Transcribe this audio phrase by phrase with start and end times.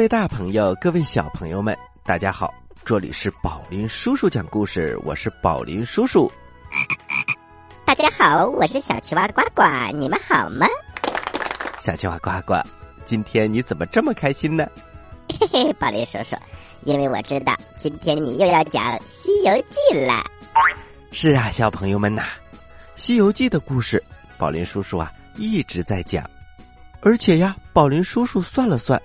[0.00, 2.50] 各位大朋友，各位小朋友们，大家好！
[2.86, 6.32] 这里是宝林叔叔讲故事，我是宝林叔叔。
[7.84, 10.66] 大家好，我是小青蛙呱呱，你们好吗？
[11.78, 12.54] 小青蛙呱呱，
[13.04, 14.66] 今天你怎么这么开心呢？
[15.38, 16.34] 嘿嘿，宝林叔叔，
[16.84, 20.24] 因为我知道今天你又要讲《西游记》了。
[21.12, 22.22] 是啊，小朋友们呐，
[22.96, 24.02] 《西游记》的故事，
[24.38, 26.24] 宝林叔叔啊一直在讲，
[27.02, 28.98] 而且呀，宝林叔叔算了算，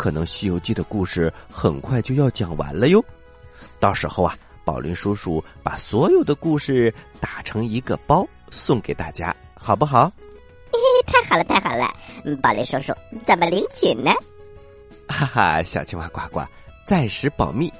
[0.00, 3.04] 可能《西游记》的故事很快就要讲完了哟。
[3.78, 4.34] 到时候啊，
[4.64, 10.10] 宝林叔叔把所有的故事打成一个包送给大家，好不好？
[10.72, 11.94] 嘿嘿，太好了，太好了！
[12.40, 12.94] 宝林叔叔
[13.26, 14.10] 怎么领取呢？
[15.06, 16.40] 哈哈，小青蛙呱呱，
[16.86, 17.70] 暂时保密，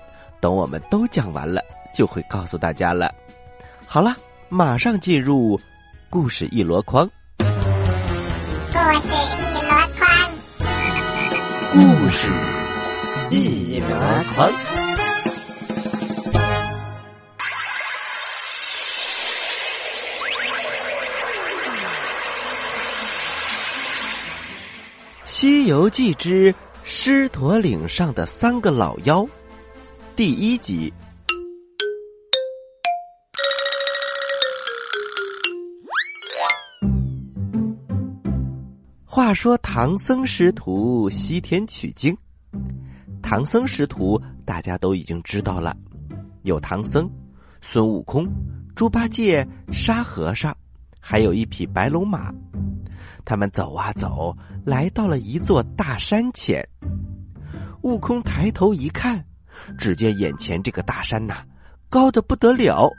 [0.42, 3.10] 等我们都讲完了，就会告诉大家了。
[3.86, 4.14] 好了，
[4.50, 5.58] 马上进入
[6.10, 7.10] 故事一箩筐。
[12.10, 12.26] 是
[13.30, 13.88] 一箩
[14.34, 14.50] 筐。
[25.24, 26.52] 《西游记之
[26.82, 29.22] 狮驼岭上的三个老妖》
[30.16, 30.92] 第一集。
[39.22, 42.16] 话说唐僧师徒西天取经，
[43.20, 45.76] 唐僧师徒大家都已经知道了，
[46.44, 47.06] 有唐僧、
[47.60, 48.26] 孙悟空、
[48.74, 50.56] 猪八戒、沙和尚，
[50.98, 52.32] 还有一匹白龙马。
[53.22, 56.66] 他们走啊走，来到了一座大山前。
[57.82, 59.22] 悟空抬头一看，
[59.76, 61.44] 只见眼前这个大山呐，
[61.90, 62.90] 高的不得了。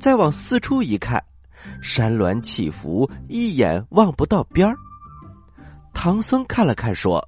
[0.00, 1.22] 再往四处一看，
[1.80, 4.76] 山峦起伏，一眼望不到边儿。
[5.98, 7.26] 唐僧看了看，说：“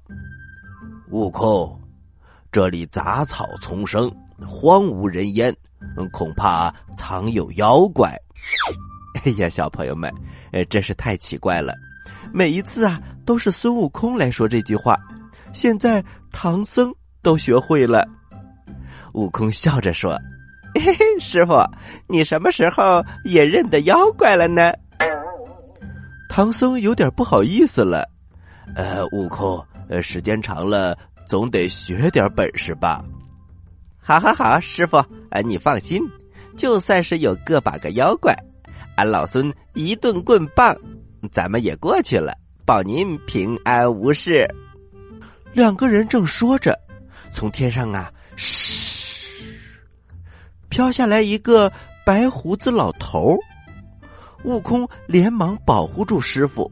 [1.09, 1.77] 悟空，
[2.51, 4.09] 这里杂草丛生，
[4.45, 5.53] 荒无人烟，
[6.13, 8.15] 恐怕藏有妖怪。
[9.25, 10.13] ”哎呀，小朋友们，
[10.53, 11.73] 呃，真是太奇怪了。
[12.31, 14.95] 每一次啊，都是孙悟空来说这句话，
[15.51, 16.93] 现在唐僧
[17.23, 18.07] 都学会了。
[19.13, 20.15] 悟空笑着说
[20.79, 21.59] ：“嘿嘿，师傅，
[22.07, 24.71] 你什么时候也认得妖怪了呢？”
[26.29, 28.07] 唐僧有点不好意思了。
[28.75, 33.03] 呃，悟空，呃，时间长了，总得学点本事吧。
[33.99, 34.97] 好好好，师傅，
[35.31, 36.01] 呃，你放心，
[36.55, 38.35] 就算是有个把个妖怪，
[38.95, 40.75] 俺老孙一顿棍棒。
[41.31, 42.33] 咱们也过去了，
[42.65, 44.47] 保您平安无事。
[45.51, 46.79] 两个人正说着，
[47.31, 49.43] 从天上啊，嘘，
[50.69, 51.69] 飘下来一个
[52.05, 53.37] 白胡子老头。
[54.45, 56.71] 悟空连忙保护住师傅，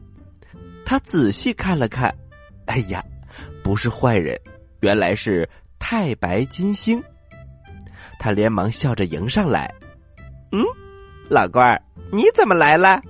[0.88, 2.16] 他仔细看了看，
[2.64, 3.04] 哎呀，
[3.62, 4.34] 不是坏人，
[4.80, 5.46] 原来是
[5.78, 6.98] 太白金星。
[8.18, 9.70] 他连忙笑着迎上来，
[10.50, 10.64] 嗯，
[11.28, 13.02] 老官儿，你怎么来了？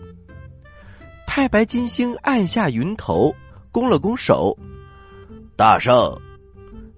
[1.25, 3.33] 太白金星按下云头，
[3.71, 4.59] 拱了拱手
[5.54, 6.21] ：“大圣，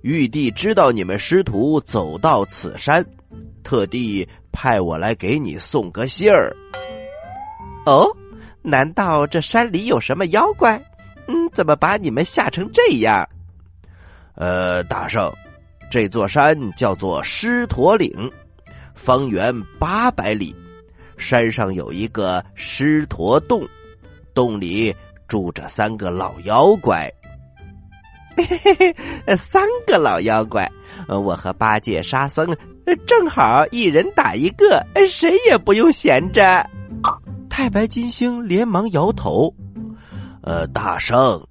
[0.01, 3.05] 玉帝知道你们师徒走到此山，
[3.63, 6.51] 特地派我来给你送个信儿。
[7.85, 8.11] 哦，
[8.63, 10.81] 难道这山里有什么妖怪？
[11.27, 13.29] 嗯，怎么把你们吓成这样？
[14.35, 15.33] 呃，大圣，
[15.91, 18.31] 这座山叫做狮驼岭，
[18.95, 20.55] 方圆八百里，
[21.17, 23.67] 山上有一个狮驼洞。”
[24.33, 24.95] 洞里
[25.27, 27.13] 住着三个老妖怪，
[28.37, 28.75] 嘿嘿
[29.27, 30.71] 嘿，三个老妖怪，
[31.09, 32.57] 我和八戒、沙僧
[33.07, 36.65] 正好一人打一个，谁也不用闲着。
[37.61, 39.55] 太白金星连忙摇头
[40.41, 41.47] ：“呃，大圣，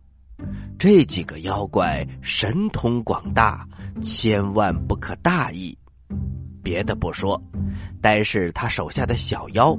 [0.80, 3.64] 这几个妖怪神通广大，
[4.02, 5.78] 千万不可大意。
[6.64, 7.40] 别的不说，
[8.02, 9.78] 单是他手下的小妖。”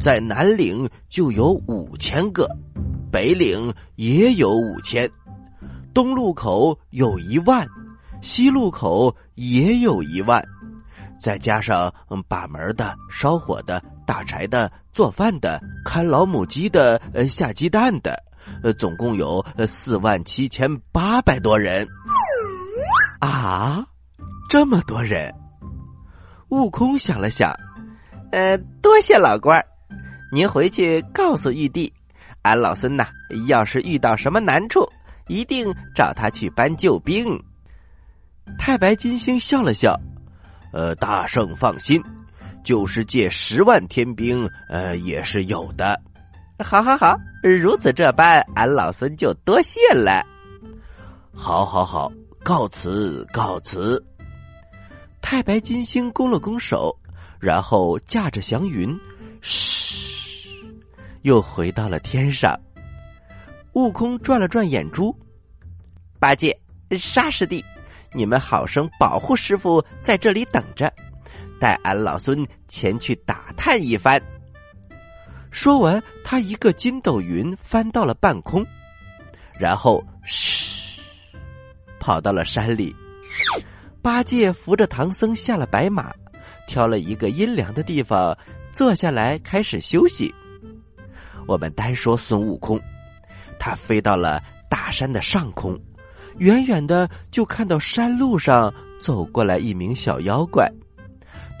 [0.00, 2.48] 在南岭就有五千个，
[3.12, 5.06] 北岭也有五千，
[5.92, 7.68] 东路口有一万，
[8.22, 10.42] 西路口也有一万，
[11.20, 11.92] 再加上
[12.26, 18.20] 把门的、烧火的、打柴的、做饭的、看老母鸡的、呃下鸡蛋的，
[18.60, 21.86] 呃，总共有四万七千八百多人。
[23.20, 23.86] 啊，
[24.48, 25.32] 这么多人！
[26.48, 27.54] 悟空想了想，
[28.32, 29.64] 呃，多谢老官儿。
[30.32, 31.92] 您回去告诉玉帝，
[32.42, 33.06] 俺老孙呐，
[33.46, 34.84] 要是遇到什么难处，
[35.28, 37.40] 一定找他去搬救兵。
[38.58, 39.96] 太白金星笑了笑，
[40.72, 42.02] 呃，大圣放心，
[42.62, 46.00] 就是借十万天兵，呃，也是有的。
[46.62, 50.24] 好，好，好，如此这般，俺老孙就多谢了。
[51.32, 52.12] 好，好，好，
[52.44, 54.02] 告辞，告辞。
[55.22, 56.94] 太白金星拱了拱手，
[57.38, 58.98] 然后驾着祥云，
[59.40, 60.48] 嘘，
[61.22, 62.58] 又回到了天上。
[63.72, 65.16] 悟空转了转眼珠，
[66.18, 66.58] 八戒、
[66.98, 67.64] 沙师弟，
[68.12, 70.92] 你们好生保护师傅在这里等着，
[71.60, 74.20] 带俺老孙前去打探一番。
[75.50, 78.66] 说完，他一个筋斗云翻到了半空，
[79.58, 81.00] 然后嘘，
[81.98, 82.94] 跑到了山里。
[84.00, 86.12] 八戒扶着唐僧下了白马，
[86.66, 88.36] 挑了一个阴凉的地方
[88.72, 90.34] 坐下来开始休息。
[91.46, 92.80] 我们单说孙悟空，
[93.58, 95.78] 他飞到了大山的上空，
[96.38, 100.70] 远远的就看到山路上走过来一名小妖怪，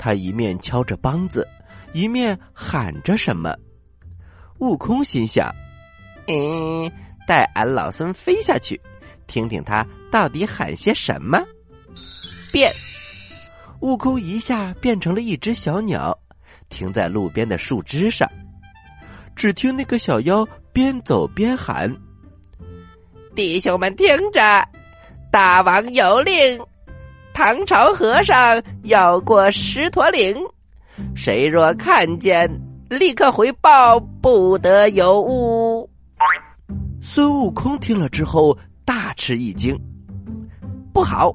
[0.00, 1.46] 他一面敲着梆子，
[1.92, 3.54] 一面喊着什么。
[4.60, 5.54] 悟空心想
[6.26, 6.90] ：“嗯，
[7.26, 8.80] 带俺老孙飞下去，
[9.26, 11.38] 听听他到底喊些什么。”
[12.50, 12.72] 变，
[13.80, 16.18] 悟空一下变成了一只小鸟，
[16.70, 18.26] 停在路边的树枝上。
[19.36, 21.94] 只听那个小妖边走边喊
[23.36, 24.66] ：“弟兄们听着，
[25.30, 26.58] 大王有令，
[27.32, 30.36] 唐朝和尚要过狮驼岭，
[31.14, 32.50] 谁若看见。”
[32.90, 35.88] 立刻回报，不得有误。
[37.00, 39.78] 孙悟空听了之后大吃一惊，
[40.92, 41.32] 不好，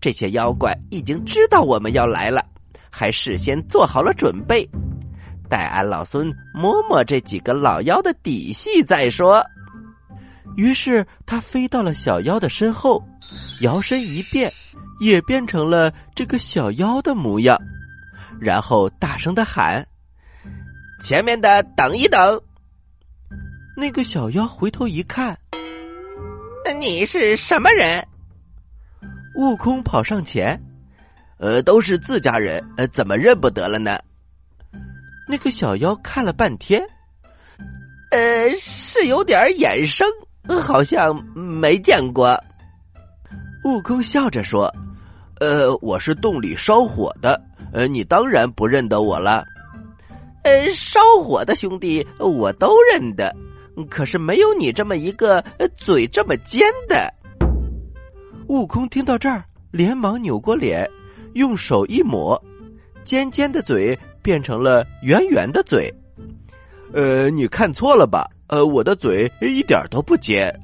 [0.00, 2.44] 这些妖怪已经知道我们要来了，
[2.90, 4.70] 还事先做好了准备。
[5.48, 9.44] 待俺老孙摸摸这几个老妖的底细再说。
[10.56, 13.02] 于是他飞到了小妖的身后，
[13.62, 14.48] 摇身一变，
[15.00, 17.58] 也变成了这个小妖的模样，
[18.40, 19.86] 然后大声的喊。
[21.00, 22.40] 前面的等一等。
[23.76, 25.36] 那个小妖回头一看，
[26.78, 28.06] 你是什么人？
[29.34, 30.62] 悟空跑上前，
[31.38, 33.98] 呃，都是自家人，呃，怎么认不得了呢？
[35.26, 36.80] 那个小妖看了半天，
[38.12, 40.06] 呃，是有点眼生，
[40.62, 42.40] 好像没见过。
[43.64, 44.72] 悟空笑着说
[45.40, 47.40] ：“呃，我是洞里烧火的，
[47.72, 49.44] 呃，你当然不认得我了。”
[50.44, 53.34] 呃，烧火的兄弟我都认得，
[53.88, 55.42] 可是没有你这么一个
[55.76, 57.12] 嘴这么尖的。
[58.48, 60.88] 悟空听到这儿，连忙扭过脸，
[61.32, 62.40] 用手一抹，
[63.04, 65.92] 尖尖的嘴变成了圆圆的嘴。
[66.92, 68.28] 呃，你看错了吧？
[68.48, 70.54] 呃，我的嘴一点都不尖。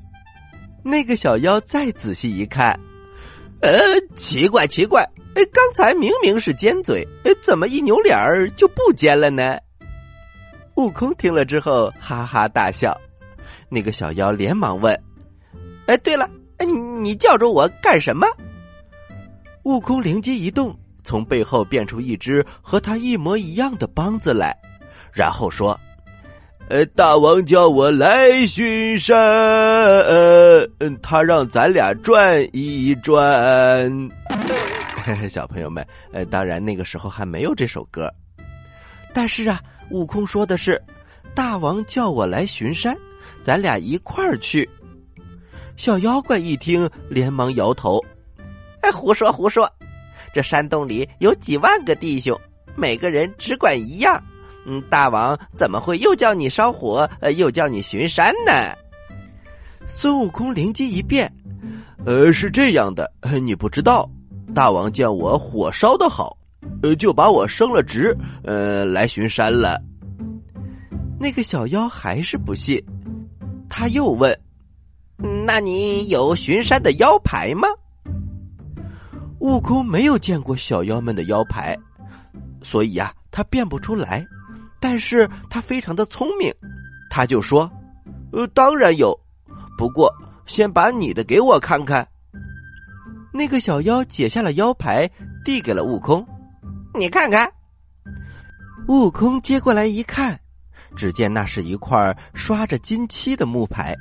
[0.82, 2.78] 那个小妖再仔细一看，
[3.60, 3.70] 呃，
[4.16, 5.06] 奇怪奇怪，
[5.52, 7.06] 刚才明明是尖嘴，
[7.42, 9.58] 怎么一扭脸儿就不尖了呢？
[10.76, 12.98] 悟空听了之后哈哈大笑，
[13.68, 14.98] 那个小妖连忙问
[15.86, 16.28] ：“哎，对了，
[17.02, 18.26] 你叫着我干什么？”
[19.64, 20.74] 悟空灵机一动，
[21.04, 24.56] 从背后变出一只和他一模一样的梆子来，
[25.12, 25.78] 然后说
[26.70, 30.64] ：“呃，大王叫我来巡山，呃
[31.02, 34.08] 他让咱俩转一转。”
[35.28, 38.08] 小朋友们，呃，当然那个时候还没有这首歌，
[39.12, 39.60] 但是啊。
[39.90, 40.80] 悟空说的是
[41.34, 42.96] ：“大王叫我来巡山，
[43.42, 44.70] 咱俩一块儿去。”
[45.76, 48.00] 小妖怪一听，连忙摇头
[48.82, 49.68] ：“哎，胡说胡说！
[50.32, 52.40] 这山洞里有几万个弟兄，
[52.76, 54.22] 每个人只管一样。
[54.70, 58.52] 嗯，大王怎么会又叫你烧火，又叫你巡山呢？”
[59.88, 61.32] 孙悟空灵机一变
[62.06, 63.12] ：“呃，是这样的，
[63.42, 64.08] 你不知道，
[64.54, 66.38] 大王见我火烧的好。”
[66.82, 69.80] 呃，就把我升了职，呃，来巡山了。
[71.18, 72.80] 那个小妖还是不信，
[73.68, 74.38] 他又问
[75.46, 77.66] ：“那你有巡山的腰牌吗？”
[79.40, 81.76] 悟空没有见过小妖们的腰牌，
[82.62, 84.24] 所以呀，他变不出来。
[84.80, 86.52] 但是他非常的聪明，
[87.10, 87.70] 他就说
[88.32, 89.18] ：“呃，当然有，
[89.76, 90.10] 不过
[90.46, 92.08] 先把你的给我看看。”
[93.32, 95.08] 那个小妖解下了腰牌，
[95.44, 96.26] 递给了悟空。
[96.94, 97.52] 你看看，
[98.88, 100.40] 悟空接过来一看，
[100.96, 103.96] 只见那是一块刷着金漆的木牌，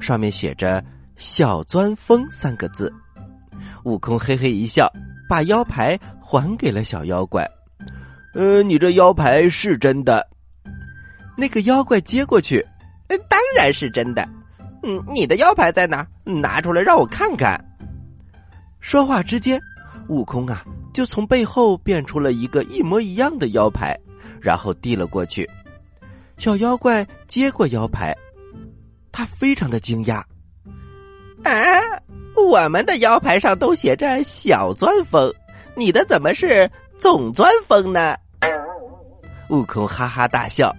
[0.00, 0.84] 上面写着
[1.16, 2.92] “小钻风”三个字。
[3.84, 4.92] 悟空嘿嘿一笑，
[5.26, 7.48] 把腰牌还给了小妖怪。
[8.36, 10.28] 呃，你这腰牌是真的？
[11.38, 12.66] 那个妖怪接过去，
[13.08, 14.28] 当然是真的。
[14.82, 16.06] 嗯，你的腰牌在哪？
[16.22, 17.58] 拿出来让我看看。
[18.78, 19.58] 说话之间，
[20.08, 20.62] 悟空啊。
[20.92, 23.98] 就从背后变出了一个一模一样的腰牌，
[24.38, 25.48] 然后递了过去。
[26.36, 28.14] 小妖怪接过腰牌，
[29.12, 30.22] 他非常的惊讶
[31.42, 31.52] ：“啊，
[32.36, 35.32] 我们的腰牌上都写着小钻风，
[35.74, 38.16] 你的怎么是总钻风呢？”
[39.48, 40.74] 悟空哈哈大笑：“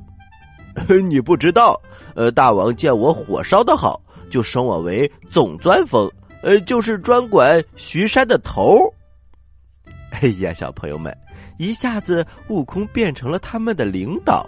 [1.10, 1.82] 你不知道，
[2.16, 8.78] 呃，大王见我火烧的好，就升我为总钻风，呃，就是专管巡山的头。”
[10.22, 11.16] 哎呀，小朋友们，
[11.58, 14.48] 一下子悟空变成了他们的领导。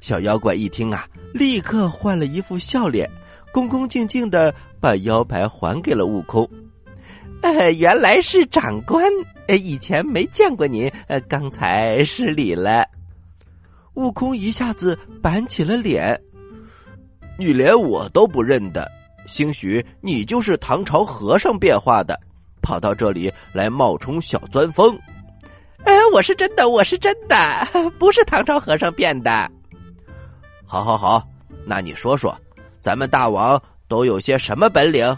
[0.00, 3.10] 小妖怪一听啊，立刻换了一副笑脸，
[3.52, 6.48] 恭恭敬敬的把腰牌还给了悟空。
[7.42, 9.04] 呃，原来是长官，
[9.46, 12.86] 呃，以前没见过您，呃，刚才失礼了。
[13.96, 16.20] 悟空一下子板起了脸，
[17.38, 18.86] 你连我都不认得，
[19.26, 22.20] 兴许你就是唐朝和尚变化的，
[22.60, 24.98] 跑到这里来冒充小钻风。
[25.84, 27.36] 哎，我是真的，我是真的，
[27.98, 29.50] 不是唐朝和尚变的。
[30.66, 31.26] 好，好，好，
[31.64, 32.38] 那你说说，
[32.80, 35.16] 咱们大王都有些什么本领？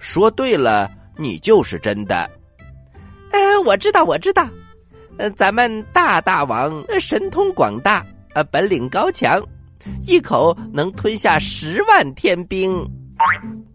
[0.00, 2.28] 说对了，你就是真的。
[3.30, 4.50] 哎，我知道，我知道，
[5.16, 8.04] 呃，咱们大大王神通广大。
[8.36, 9.42] 呃，本领高强，
[10.02, 12.86] 一口能吞下十万天兵。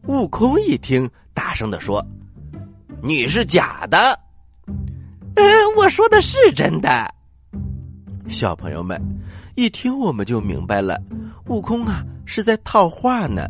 [0.05, 2.05] 悟空一听，大声的说
[3.01, 3.97] ：“你是假的。”
[5.33, 5.43] 呃，
[5.75, 7.11] 我说的是真的。
[8.27, 9.01] 小朋友们，
[9.55, 11.01] 一听我们就明白了，
[11.47, 13.47] 悟空啊是在套话呢。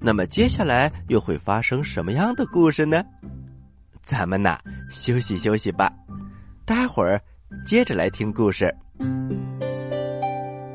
[0.00, 3.02] 那么接下来又会发生什么样的故事呢？
[4.00, 4.60] 咱们呐
[4.92, 5.92] 休息休息吧，
[6.64, 7.20] 待会儿
[7.66, 8.72] 接着来听故事。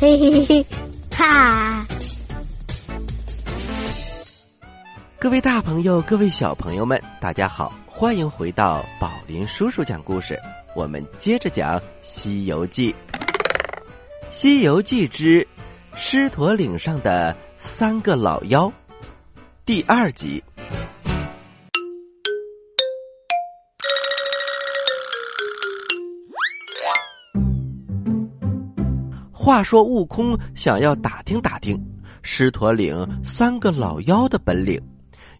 [0.00, 0.66] 嘿嘿嘿，
[1.14, 1.86] 哈！
[5.18, 10.40] 各位大朋友，各位小朋友们，大家好，欢迎回到宝林叔叔讲故事。
[10.74, 12.94] 我们接着讲《西游记》。
[14.30, 15.46] 《西游记之
[15.94, 18.68] 狮驼岭上的三个老妖》
[19.66, 20.42] 第二集。
[29.50, 31.76] 话说，悟空想要打听打听
[32.22, 34.80] 狮驼岭三个老妖的本领，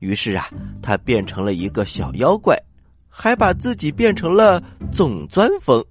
[0.00, 0.48] 于是啊，
[0.82, 2.60] 他变成了一个小妖怪，
[3.08, 5.84] 还把自己变成了总钻风，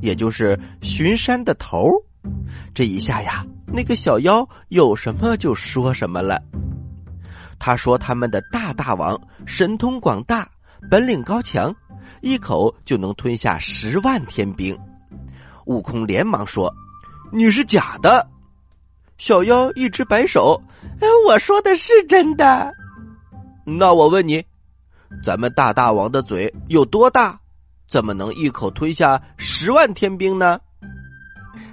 [0.00, 1.88] 也就是巡山的头。
[2.72, 6.40] 这一下呀，那个小妖有什么就说什么了。
[7.58, 10.48] 他说他们的大大王神通广大，
[10.88, 11.74] 本领高强，
[12.20, 14.78] 一口就能吞下十万天兵。
[15.64, 16.72] 悟空连忙说。
[17.32, 18.28] 你是假的，
[19.18, 20.62] 小妖一直摆手。
[21.00, 22.72] 哎，我说的是真的。
[23.64, 24.44] 那我问你，
[25.24, 27.40] 咱们大大王的嘴有多大？
[27.88, 30.60] 怎么能一口吞下十万天兵呢？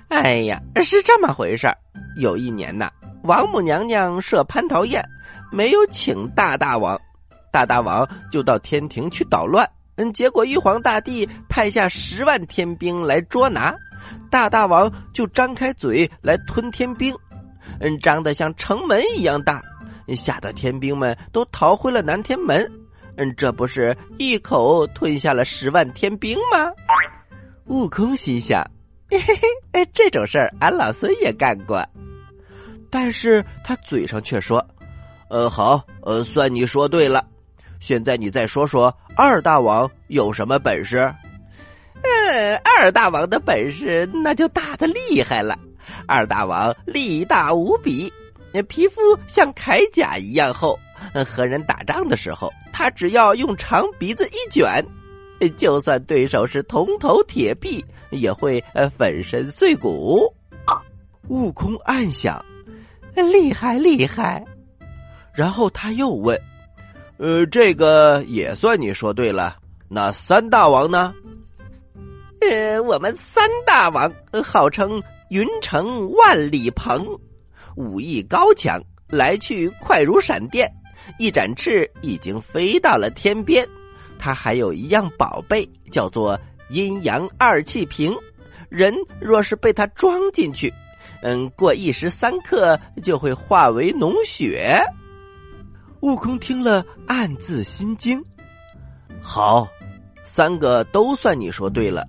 [0.10, 1.76] 哎呀，是这么回事
[2.18, 2.92] 有一年呐，
[3.24, 5.04] 王母娘娘设蟠桃宴，
[5.52, 7.02] 没有请大大王，
[7.52, 9.70] 大大王就到天庭去捣乱。
[9.96, 13.76] 嗯，结果玉皇大帝派下十万天兵来捉拿。
[14.30, 17.16] 大大王就张开嘴来吞天兵，
[17.80, 19.62] 嗯，张得像城门一样大，
[20.16, 22.70] 吓得天兵们都逃回了南天门。
[23.16, 26.72] 嗯，这不是一口吞下了十万天兵吗？
[27.68, 28.62] 悟空心想：
[29.10, 29.40] 嘿嘿
[29.72, 31.88] 嘿，这种事儿俺老孙也干过。
[32.90, 34.68] 但是他嘴上却说
[35.30, 37.26] ：“呃，好，呃，算你说对了。
[37.84, 41.14] 现在你再说说二大王有什么本事？”
[42.02, 45.60] 呃，二大王的本事那就大的厉害了。
[46.08, 48.12] 二大王力大无比，
[48.70, 50.80] 皮肤像铠甲一样厚。
[51.28, 54.86] 和人打仗的时候，他只要用长鼻子一卷，
[55.58, 58.64] 就算对手是铜头铁臂，也会
[58.98, 60.34] 粉身碎骨。
[61.28, 62.44] 悟空暗想：
[63.14, 64.46] 厉害厉害。
[65.34, 66.40] 然后他又问
[67.18, 69.58] ：“呃，这个也算你说对了。
[69.88, 71.14] 那三大王呢？
[72.42, 74.12] 呃，我们三大王
[74.44, 77.20] 号称云城万里鹏，
[77.76, 80.70] 武艺高强，来去快如闪电，
[81.20, 83.68] 一展翅已经飞到了天边。
[84.18, 86.40] 他还有一样宝贝，叫做
[86.70, 88.14] 阴阳二气瓶，
[88.70, 90.74] 人若是被他装进去，
[91.22, 94.84] 嗯，过一时三刻就会化为脓血。
[96.04, 98.22] 悟空听了，暗自心惊。
[99.22, 99.66] 好，
[100.26, 102.06] 三个都算你说对了。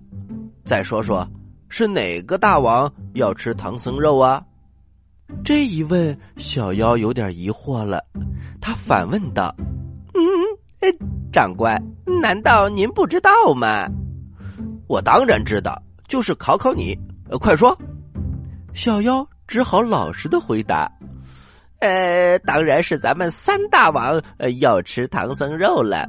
[0.65, 1.25] 再说说，
[1.69, 4.43] 是哪个大王要吃唐僧肉啊？
[5.45, 8.05] 这一问，小妖有点疑惑了。
[8.61, 9.55] 他反问道
[10.13, 10.21] ：“嗯，
[11.31, 11.81] 长官，
[12.21, 13.89] 难道您不知道吗？”
[14.91, 16.99] 我当然知道，就是考考你。
[17.39, 17.79] 快说！
[18.73, 20.91] 小妖只好老实的回答。
[21.81, 24.21] 呃，当然是咱们三大王
[24.61, 26.09] 要吃唐僧肉了。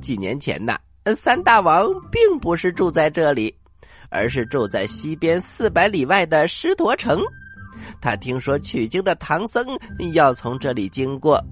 [0.00, 0.78] 几年前呐，
[1.16, 3.54] 三大王并不是住在这里，
[4.08, 7.20] 而是住在西边四百里外的狮驼城。
[8.00, 9.66] 他听说取经的唐僧
[10.12, 11.42] 要从这里经过，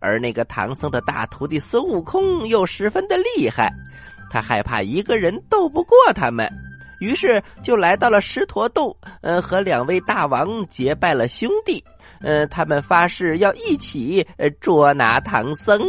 [0.00, 3.70] 而那个唐僧的大徒弟孙悟空又十分的厉害，
[4.30, 6.50] 他害怕一个人斗不过他们，
[7.00, 11.84] 于是就来到了狮驼洞，呃，和两位大王结拜了兄弟。
[12.24, 14.26] 呃，他们发誓要一起
[14.60, 15.80] 捉拿唐僧。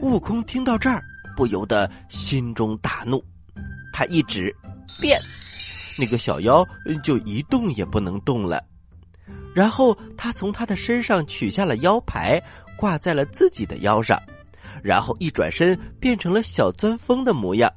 [0.00, 1.02] 悟空听到这儿，
[1.36, 3.22] 不由得心中大怒，
[3.92, 4.54] 他一指
[5.00, 5.20] 变，
[5.98, 6.64] 那个小妖
[7.02, 8.62] 就一动也不能动了。
[9.54, 12.40] 然后他从他的身上取下了腰牌，
[12.76, 14.22] 挂在了自己的腰上，
[14.82, 17.70] 然后一转身变成了小钻风的模样，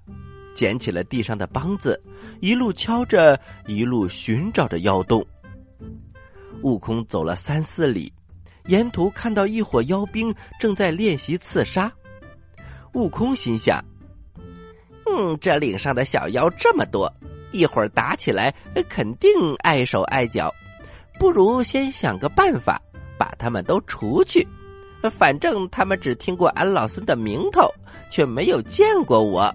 [0.53, 2.01] 捡起了地上的梆子，
[2.39, 5.25] 一路敲着，一路寻找着妖洞。
[6.61, 8.11] 悟空走了三四里，
[8.65, 11.91] 沿途看到一伙妖兵正在练习刺杀。
[12.93, 13.83] 悟空心想
[15.05, 17.13] ：“嗯，这岭上的小妖这么多，
[17.51, 18.53] 一会儿打起来
[18.89, 20.53] 肯定碍手碍脚，
[21.19, 22.81] 不如先想个办法
[23.17, 24.47] 把他们都除去。
[25.11, 27.69] 反正他们只听过俺老孙的名头，
[28.09, 29.53] 却没有见过我。”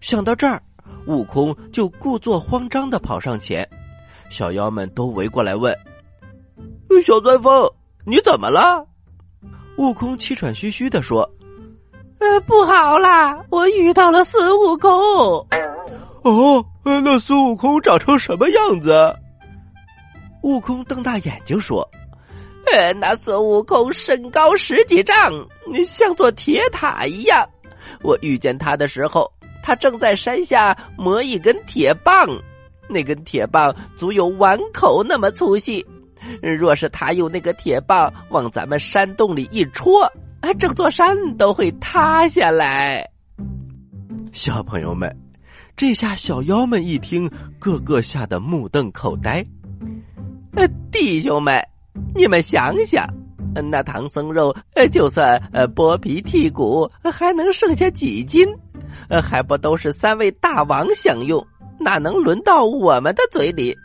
[0.00, 0.62] 想到这儿，
[1.06, 3.68] 悟空就故作慌张的跑上前，
[4.30, 5.76] 小妖们都围过来问。
[7.04, 7.70] 小钻风，
[8.06, 8.86] 你怎么了？
[9.76, 11.30] 悟空气喘吁吁的说
[12.20, 14.90] ：“呃，不好啦，我遇到了孙悟空。”
[16.22, 19.16] 哦，那孙悟空长成什么样子？
[20.42, 21.88] 悟空瞪大眼睛说
[22.70, 25.14] ：“呃，那孙悟空身高十几丈，
[25.84, 27.48] 像座铁塔一样。
[28.02, 32.28] 我遇见他的时候，他正在山下磨一根铁棒，
[32.90, 35.84] 那根铁棒足有碗口那么粗细。”
[36.42, 40.06] 若是他用那个铁棒往咱们山洞里一戳，
[40.58, 43.08] 整座山都会塌下来。
[44.30, 45.10] 小朋友们，
[45.74, 49.44] 这下小妖们一听，个个吓得目瞪口呆。
[50.52, 51.58] 呃，弟兄们，
[52.14, 53.08] 你们想想，
[53.70, 54.54] 那唐僧肉，
[54.92, 58.46] 就算呃剥皮剔骨，还能剩下几斤？
[59.08, 61.46] 呃，还不都是三位大王享用？
[61.80, 63.76] 哪能轮到我们的嘴里？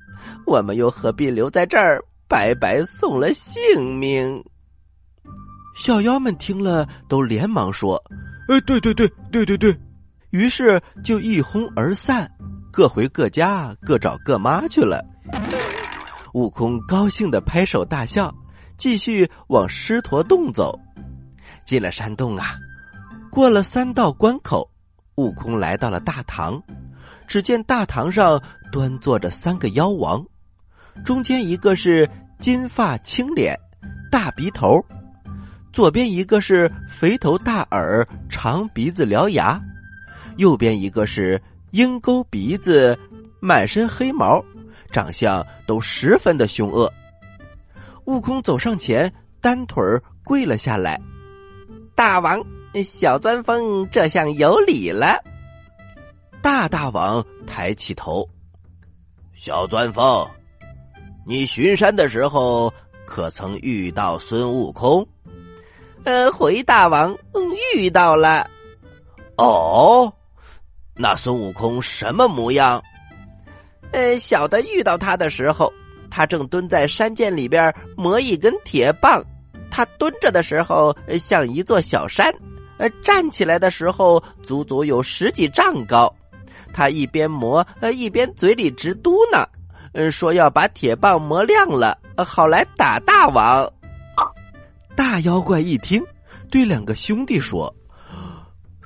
[0.45, 2.03] 我们又何必留在这儿？
[2.27, 4.43] 白白送了性命，
[5.75, 8.03] 小妖们听了都连忙说
[8.49, 9.77] ：“哎，对对对对对对！”
[10.31, 12.27] 于是就一哄而散，
[12.73, 15.05] 各回各家，各找各妈去了。
[16.34, 18.34] 悟空高兴的拍手大笑，
[18.75, 20.79] 继续往狮驼洞走。
[21.63, 22.58] 进了山洞啊，
[23.31, 24.67] 过了三道关口，
[25.17, 26.60] 悟空来到了大堂。
[27.27, 30.25] 只见大堂上端坐着三个妖王。
[31.03, 32.09] 中间一个是
[32.39, 33.59] 金发青脸、
[34.11, 34.79] 大鼻头，
[35.73, 39.61] 左边一个是肥头大耳、长鼻子獠牙，
[40.38, 42.97] 右边一个是鹰钩鼻子、
[43.41, 44.41] 满身黑毛，
[44.91, 46.91] 长相都十分的凶恶。
[48.05, 49.11] 悟空走上前，
[49.41, 49.83] 单腿
[50.23, 51.01] 跪了下来
[51.93, 52.41] ：“大王，
[52.83, 55.21] 小钻风这下有礼了。”
[56.45, 58.29] 大大王抬起头
[59.34, 60.29] ：“小钻风。”
[61.25, 62.71] 你巡山的时候，
[63.03, 65.08] 可曾遇到孙悟空？
[66.03, 67.41] 呃，回大王，嗯
[67.73, 68.47] 遇到了。
[69.38, 70.13] 哦，
[70.93, 72.79] 那孙悟空什么模样？
[73.91, 75.73] 呃，小的遇到他的时候，
[76.12, 79.19] 他正蹲在山涧里边磨一根铁棒。
[79.71, 82.31] 他蹲着的时候像一座小山，
[82.77, 86.15] 呃，站起来的时候足足有十几丈高。
[86.75, 89.47] 他一边磨，呃，一边嘴里直嘟囔。
[89.93, 93.71] 嗯，说要把铁棒磨亮了，好来打大王。
[94.93, 96.03] 大妖怪一听，
[96.51, 97.73] 对两个兄弟说：“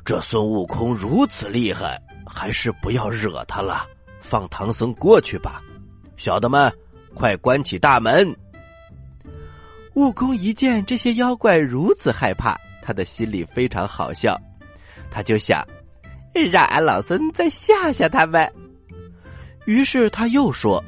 [0.05, 3.87] 这孙悟空如此厉害，还是不要惹他了，
[4.21, 5.59] 放唐僧过去吧。
[6.15, 6.71] 小的们，
[7.15, 8.35] 快关起大门。”
[9.95, 14.39] 悟空一见这些妖怪如此害怕，他的心里非常好笑，
[15.09, 15.67] 他就想
[16.33, 18.51] 让俺老孙再吓吓他们。
[19.65, 20.83] 于是他又说：“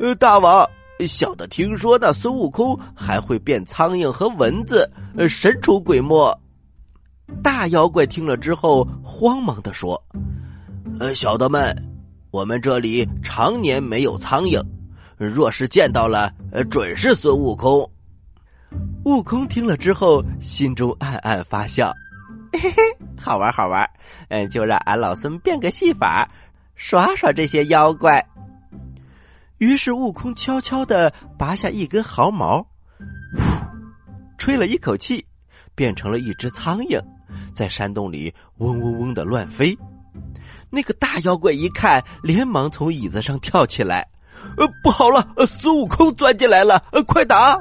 [0.00, 0.68] 呃，大王，
[1.06, 6.36] 小的听说那孙悟空还会变苍蝇和蚊子，呃，神出鬼没。”
[7.42, 10.02] 大妖怪听了之后，慌忙的说
[10.98, 11.76] ：“呃，小的们，
[12.30, 14.62] 我们这里常年没有苍蝇，
[15.16, 17.88] 若是见到了，呃，准是孙悟空。”
[19.04, 21.92] 悟空听了之后，心中暗暗发笑，
[22.52, 22.76] 嘿嘿，
[23.20, 23.88] 好玩好玩，
[24.28, 26.28] 嗯，就让俺老孙变个戏法，
[26.74, 28.26] 耍耍这些妖怪。
[29.58, 32.66] 于是悟空悄悄的拔下一根毫毛，
[34.36, 35.24] 吹了一口气，
[35.74, 37.00] 变成了一只苍蝇，
[37.54, 39.76] 在山洞里嗡嗡嗡的乱飞。
[40.70, 44.08] 那个大妖怪一看，连忙从椅子上跳起来，
[44.58, 47.58] 呃，不好了，孙悟空钻进来了，呃，快打！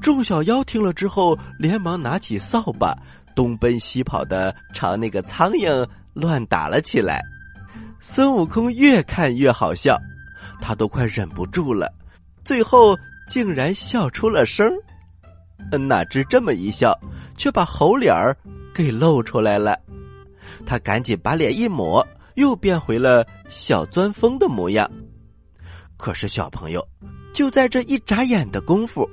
[0.00, 2.96] 众小妖听了之后，连忙拿起扫把，
[3.34, 7.22] 东奔西跑的朝那个苍蝇乱打了起来。
[8.00, 9.96] 孙悟空越看越好笑，
[10.60, 11.92] 他都快忍不住了，
[12.44, 12.96] 最后
[13.28, 14.68] 竟然笑出了声
[15.88, 16.98] 哪知这么一笑，
[17.36, 18.36] 却把猴脸儿
[18.74, 19.78] 给露出来了。
[20.66, 24.90] 他赶紧把脸一抹，又变回了小钻风的模样。
[25.96, 26.86] 可是小朋友，
[27.32, 29.08] 就在这一眨眼的功夫。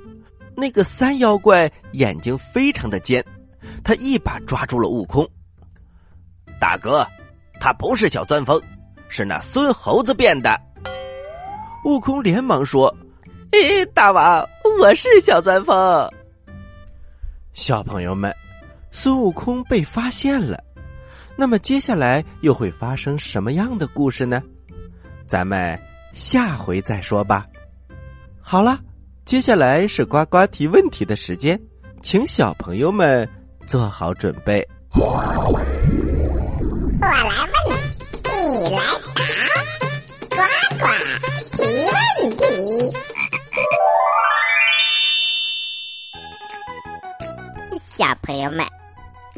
[0.56, 3.24] 那个三妖怪眼睛非常的尖，
[3.84, 5.28] 他一把抓住了悟空。
[6.60, 7.06] 大哥，
[7.60, 8.60] 他不是小钻风，
[9.08, 10.60] 是那孙猴子变的。
[11.84, 12.94] 悟空连忙说
[13.52, 14.46] ：“诶，大王，
[14.80, 16.10] 我是小钻风。”
[17.54, 18.34] 小朋友们，
[18.90, 20.62] 孙悟空被发现了，
[21.36, 24.42] 那么接下来又会发生什么样的故事呢？
[25.26, 25.80] 咱们
[26.12, 27.46] 下回再说吧。
[28.40, 28.78] 好了。
[29.26, 31.60] 接下来是呱呱提问题的时间，
[32.02, 33.28] 请小朋友们
[33.70, 34.66] 做好准备。
[34.96, 35.22] 我
[36.98, 37.78] 来问，
[38.24, 38.80] 你来
[39.14, 39.22] 答，
[40.28, 40.42] 呱
[40.80, 40.82] 呱
[41.52, 41.94] 提问
[42.36, 42.42] 题。
[47.96, 48.66] 小朋友们，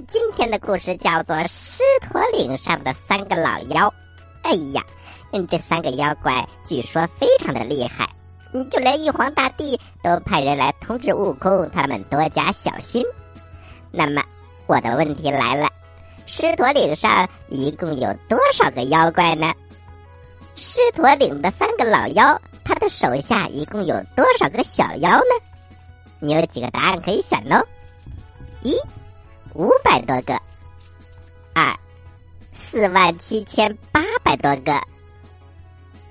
[0.09, 3.87] 今天的故事叫做《狮驼岭上的三个老妖》。
[4.45, 4.83] 哎呀，
[5.47, 8.09] 这三个妖怪据说非常的厉害。
[8.71, 13.05] 就连玉皇大帝都派人来通知悟空，他们多加小心。
[13.93, 14.23] 那么，
[14.67, 15.69] 我的问题来了：
[16.27, 19.53] 狮驼岭上一共有多少个妖怪呢？
[20.57, 25.45] 狮驼岭的三个老妖，他的手下一共有多少个小妖呢？
[26.19, 27.65] 你有几个答案可以选哦？
[28.63, 28.75] 一，
[29.55, 30.35] 五百多个；
[31.55, 31.77] 二，
[32.53, 34.73] 四万七千八百多个；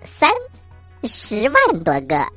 [0.06, 0.30] 三。
[1.04, 2.28] 十万多个，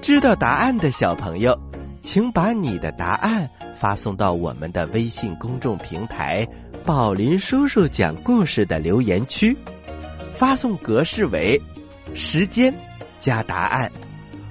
[0.00, 1.54] 知道答案的小朋友，
[2.00, 3.46] 请把你的答案
[3.78, 6.46] 发送到我们的微信公众平台
[6.84, 9.56] “宝林叔叔讲故事”的留言区，
[10.34, 11.60] 发送格式为
[12.14, 12.74] 时间
[13.18, 13.90] 加答案，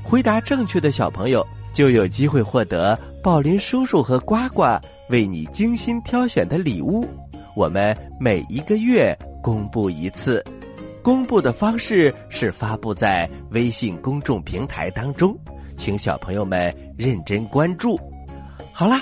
[0.02, 4.64] 回答正确的小朋友就有机会获得宝林叔叔和呱呱
[5.10, 7.06] 为你精心挑选的礼物。
[7.54, 9.14] 我们每一个月
[9.44, 10.44] 公布一次。
[11.04, 15.34] 公布的方式是发布在微信公众平台当中，
[15.78, 17.98] 请小朋友们认真关注。
[18.74, 19.02] 好啦，